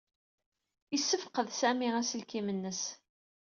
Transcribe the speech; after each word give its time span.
Yessefqed 0.93 1.49
Sami 1.59 1.89
aselkim-nnes. 1.99 2.81